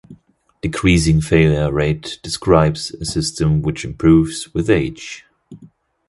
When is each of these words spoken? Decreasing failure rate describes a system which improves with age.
Decreasing 0.63 1.21
failure 1.21 1.71
rate 1.71 2.17
describes 2.23 2.89
a 2.89 3.05
system 3.05 3.61
which 3.61 3.85
improves 3.85 4.51
with 4.51 4.67
age. 4.67 5.25